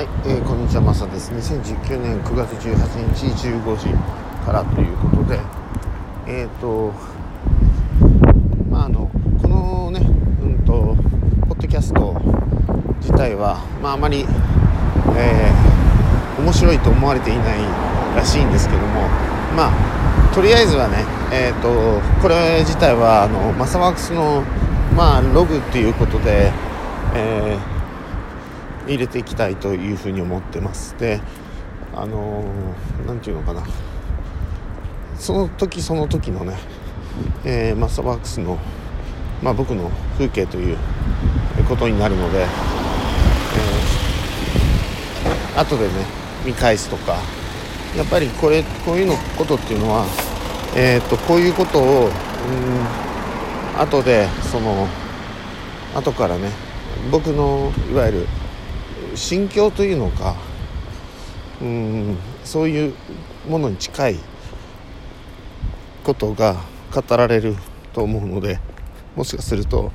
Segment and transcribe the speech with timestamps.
[0.00, 1.30] はい、えー、こんにちは、マサです。
[1.30, 2.72] 2019年9月18
[3.12, 3.88] 日15時
[4.46, 5.38] からということで、
[6.26, 6.90] えっ、ー、と、
[8.70, 9.10] まあ、あの、
[9.42, 10.00] このね、
[10.40, 10.96] うんと、
[11.46, 12.16] ポッドキャスト
[13.02, 14.24] 自体は、まあ、あまり、
[15.18, 17.58] えー、面白いと思われていない
[18.16, 19.02] らしいんですけども、
[19.54, 24.44] まあ、とりあえずはね、えっ、ー、と、これ自体は、あの、マサワークスの、
[24.96, 26.50] まあ、ログっていうことで、
[27.14, 27.79] えー
[28.90, 31.20] 入れていきたいというふうに思ってますで
[31.94, 32.44] あの
[33.06, 33.66] 何、ー、て言うのかな。
[35.20, 36.56] その時その時のね、
[37.44, 38.58] えー、マスターバックスの、
[39.42, 40.78] まあ、僕の風景という
[41.68, 45.92] ことになるので、えー、後でね
[46.46, 47.18] 見返すとか
[47.94, 50.06] やっぱりこれこういうのことっていうのは、
[50.74, 52.12] えー、とこういうことをうん
[53.78, 54.88] 後でその
[55.94, 56.50] 後からね
[57.10, 58.26] 僕のいわゆる
[59.14, 60.36] 心境というのか
[61.60, 62.94] うんそういう
[63.48, 64.16] ものに近い
[66.04, 66.56] ことが
[66.92, 67.56] 語られる
[67.92, 68.58] と思うので
[69.14, 69.92] もしかすると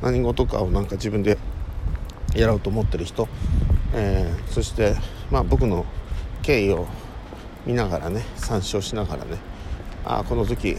[0.00, 1.38] 何事かをなんか自分で
[2.34, 3.28] やろうと思ってる人、
[3.94, 4.94] えー、そして、
[5.30, 5.84] まあ、僕の
[6.42, 6.86] 経緯を
[7.66, 9.38] 見ながらね参照しながらね
[10.04, 10.76] ああこの時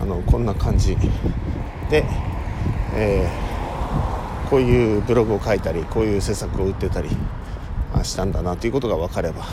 [0.00, 0.96] あのこんな感じ
[1.90, 2.04] で、
[2.94, 3.47] えー
[4.50, 7.10] こういうブログを書いたりこういう施策を売ってたり
[8.02, 9.44] したんだなということが分かれば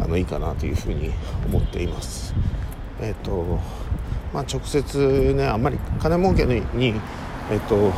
[0.00, 1.12] あのいいかなというふうに
[1.46, 2.34] 思っています。
[3.00, 3.58] えっ、ー、と
[4.32, 6.62] まあ、直接ねあんまり金儲けに、
[7.50, 7.92] えっ、ー、と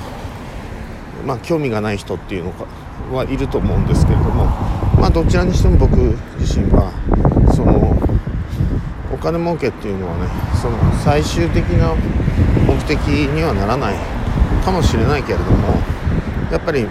[1.27, 4.45] まあ、興味がない人っていうのはいると思うんですけれども、
[5.01, 5.97] まあ、どちらにしても僕
[6.39, 6.93] 自身は
[7.55, 7.97] その
[9.13, 10.29] お金儲けっていうのはね
[10.61, 11.95] その最終的な
[12.67, 13.97] 目的にはならない
[14.65, 15.78] かもしれないけれども
[16.51, 16.87] やっぱり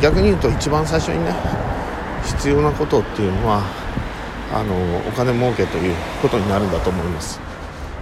[0.00, 1.34] 逆に言うと一番最初にね
[2.24, 3.62] 必要なことっていうのは
[4.52, 4.74] あの
[5.08, 7.40] お金儲けということになるんだと思います、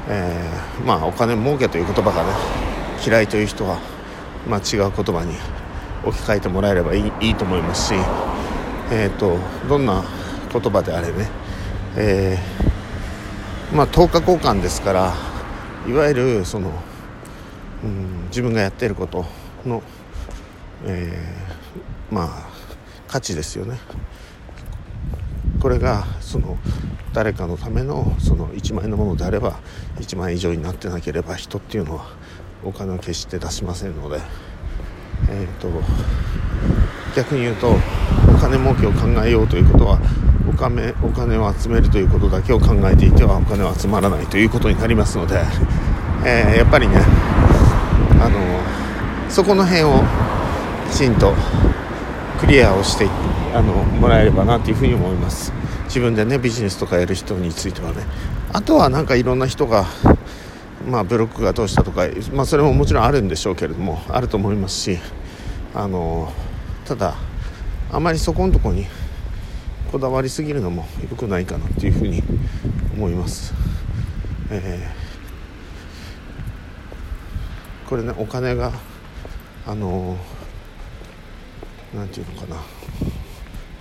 [0.08, 2.32] えー、まあお金儲けという言葉がね
[3.04, 3.78] 嫌いという人は、
[4.46, 5.34] まあ、違う言葉に
[6.04, 7.94] 置き換えてもらえればいいいいと思いますし、
[8.90, 10.02] えーと、どんな
[10.52, 11.28] 言葉であれね、
[11.96, 15.14] えー、まあ10日交換ですから
[15.86, 16.72] いわゆるその、
[17.84, 19.26] うん、自分がやっていること
[19.64, 19.82] の
[20.84, 22.48] えー、まあ
[23.06, 23.78] 価値ですよね。
[25.60, 26.56] これがその
[27.12, 29.58] 誰かのためのその1万円のものであれば
[29.96, 32.06] 1万円以上になってなければ人っていうのは
[32.64, 34.20] お金を決して出しませんので、
[35.30, 35.68] えーと、
[37.16, 39.98] 逆に言うとお金儲けを考えようということは
[40.48, 45.40] お金お金を集めるということだけを考えていてはお金は集まらないということになりますので、
[46.24, 46.96] えー、やっぱりね
[48.20, 50.27] あのそこの辺を
[50.90, 51.34] きちんと
[52.40, 53.08] クリアをして
[53.54, 55.52] あのもらえればなというふうに思います。
[55.84, 58.04] 自分でねビジネスとかやる人についてはね。
[58.52, 59.86] あとはなんかいろんな人が
[60.88, 64.98] まあブロックがどうしたとか、まあ、それももちろんあるんでしょうけれどもあると思いますし
[65.74, 66.32] あの
[66.86, 67.14] ただ
[67.92, 68.86] あまりそこのとこに
[69.92, 72.22] こだわりすぎるのも良くないかなっていうふうに
[72.94, 73.52] 思います、
[74.50, 78.72] えー、これねお金が
[79.66, 80.16] あの
[81.94, 82.62] 何て言うのかな。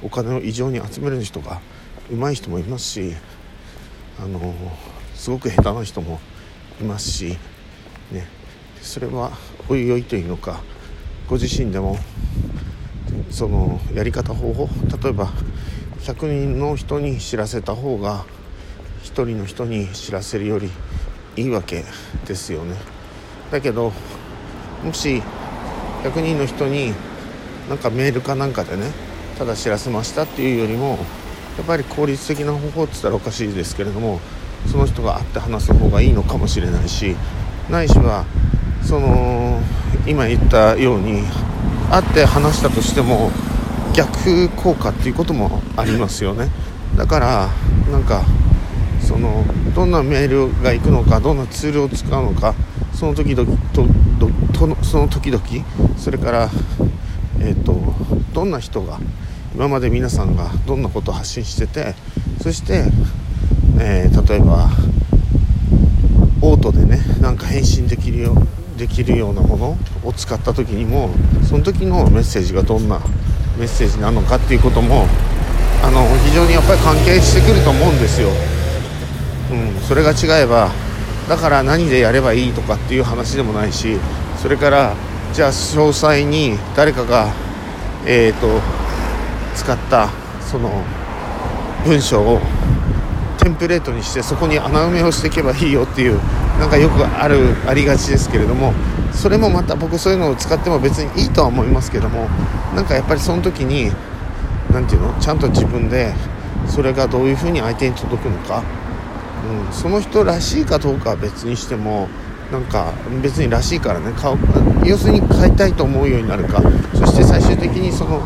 [0.04, 1.60] お金を異常に集める人が
[2.12, 3.14] 上手い人もいますし
[4.20, 4.54] あの
[5.16, 6.20] すごく下手な人も
[6.80, 7.38] いますし、
[8.12, 8.28] ね、
[8.82, 9.32] それは
[9.68, 10.62] おいおいというのか
[11.28, 11.98] ご自身でも
[13.30, 14.70] そのやり方方法
[15.04, 15.32] 例えば
[16.02, 18.26] 100人の人に知らせた方が
[19.04, 20.70] 1人の人に知らせるより
[21.36, 21.84] いいわけ
[22.26, 22.76] ですよね。
[23.52, 23.92] だけど
[24.84, 25.22] もし
[26.04, 26.94] 100人の人に
[27.70, 28.92] なんかメールかなんかでね
[29.38, 30.98] ただ知らせましたっていうよりも
[31.58, 34.20] やっぱり効率的な方法って言ったらおかしいですけれども
[34.68, 37.16] その人が会って話す方がいいのかもしれないし
[37.70, 38.26] ないしは
[38.82, 39.62] その
[40.06, 41.24] 今言ったように
[41.92, 43.32] 会って話したとしても
[43.94, 46.50] 逆効果っていうこともありますよね。
[46.96, 47.50] だから
[47.92, 48.24] なんか
[49.02, 49.44] その
[49.76, 52.54] どんなメールが行くのかどんなツールを使うのか
[52.94, 53.86] その時々と
[54.84, 55.44] その時々
[55.98, 56.50] それから
[57.42, 57.76] えーと、
[58.34, 59.00] どんな人が
[59.56, 61.96] 今まで皆さんがどんなことを発信してて
[62.42, 62.86] そして、
[63.80, 64.70] えー、例えば
[66.42, 68.36] オートでねなんか返信できるよ
[68.78, 71.10] できるようなものを使った時にも
[71.50, 73.00] その時のメッセージがどんな
[73.58, 75.08] メッセージなのかっていうことも
[75.84, 78.30] あの非常にやっぱり関係してくると思うんですよ。
[79.52, 80.70] うん、それが違えば
[81.28, 83.98] だから何でやればいいとかっていう話でもないし
[84.42, 84.96] それから
[85.34, 87.34] じゃあ詳細に誰かが、
[88.06, 88.48] えーと、
[89.56, 90.10] 使った
[90.42, 90.84] その
[91.86, 92.40] 文章を
[93.38, 96.18] テンプレートにしてそこに穴埋めをしていけばいいよっていう
[96.60, 98.74] なんかよくあるありがちですけれども
[99.14, 102.28] それもまた僕そういうのを使っても別にいいとは思いますけども
[102.76, 103.92] なんかやっぱりその時に
[104.72, 106.14] 何て言うのちゃんと自分で
[106.68, 108.64] それがどういうふうに相手に届くのか、
[109.66, 112.10] うん、その人らしいかどうかは別にしても
[112.52, 114.12] なんか別にらしいからね。
[114.14, 114.38] 買う
[114.86, 116.62] 要するに買いたいと思うようになるか。
[116.94, 118.22] そして最終的にその、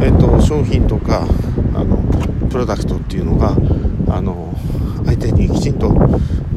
[0.00, 1.26] えーと、商品とか
[1.74, 1.98] あの
[2.48, 3.56] プロダクトっていうのが
[4.08, 4.54] あの
[5.04, 5.94] 相手にきちんと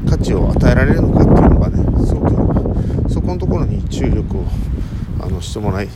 [0.09, 4.45] 価値を与えられるのかっていうのがねすごくそこのところに注力を
[5.21, 5.89] あのしてもらい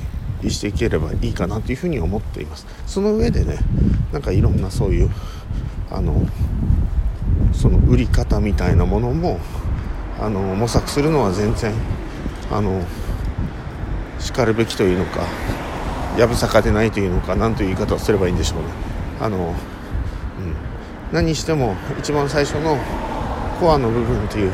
[0.48, 2.68] していければいいかなというふうに思っています。
[2.86, 3.58] その上でね
[4.14, 5.10] なんかいろんなそういう
[5.90, 6.28] あの
[7.54, 9.40] その売り方みたいなものも
[10.20, 11.74] あの模索するのは全然
[12.52, 12.84] あの
[14.20, 15.22] しかるべきというのか
[16.18, 18.66] やぶさかでないというのか何という言い方をすればいいんでしょうね。
[19.22, 19.54] あの、うん、
[21.12, 22.78] 何しても一番最初の
[23.60, 24.52] コアの部分っていう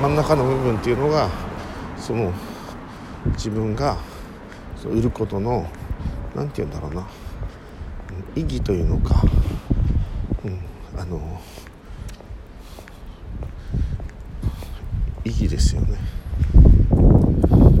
[0.00, 1.28] 真ん中の部分っていうのが
[1.98, 2.32] その
[3.32, 3.98] 自分が
[4.86, 5.66] 売ることの
[6.34, 7.06] 何て言うんだろうな。
[8.36, 9.22] 意義というのか、
[10.44, 11.40] うん、あの
[15.24, 15.98] 意義ですよね。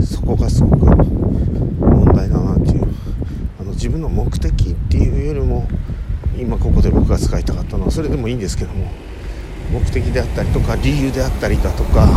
[0.02, 2.86] そこがすごく問題だなっていう。
[3.60, 5.68] あの自分の目的っていうよりも
[6.38, 8.90] 今ここで僕が使いたかったのはそれでもいいんですけども
[9.72, 12.08] 目的であったりとか理由であったりだとか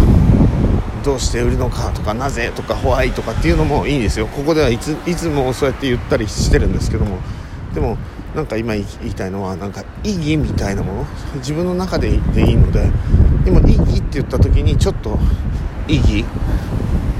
[1.03, 4.27] どうして売るのかとかなぜとかホワイとかっていうのもいいんですよ。
[4.27, 7.17] ここではいついつもそうやって言ったりしてるんですけども。
[7.73, 7.97] でも
[8.37, 11.05] なんか今言いたいのはなんか意義みたいなもの？
[11.37, 12.87] 自分の中ででいいので
[13.43, 15.17] でも意義って言った時にちょっと
[15.87, 16.23] 意義？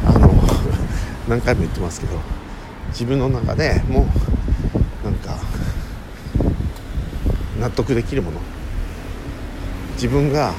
[0.06, 0.32] あの
[1.28, 2.20] 何回も言ってますけど
[2.90, 4.08] 自分の中でも
[5.02, 5.40] うなんか
[7.60, 8.40] 納得できるもの。
[9.96, 10.54] 自分が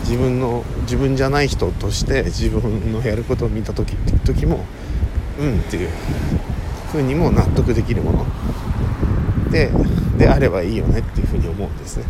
[0.00, 3.94] 自分の自分じゃない人として自分のやることを見た時
[4.24, 4.64] 時も
[5.38, 5.88] うんっていう
[6.90, 8.41] ふうにも納得できるもの。
[9.52, 9.70] で
[10.18, 12.04] であればいいよねっていうふうに思うんですね。